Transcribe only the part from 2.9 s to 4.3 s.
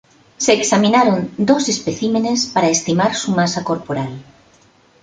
su masa corporal.